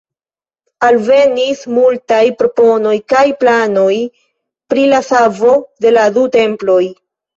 [0.85, 3.93] Alvenis multaj proponoj kaj planoj
[4.73, 5.53] pri la savo
[5.87, 6.81] de la du temploj.